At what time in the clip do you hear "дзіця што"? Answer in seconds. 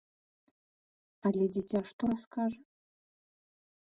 1.55-2.03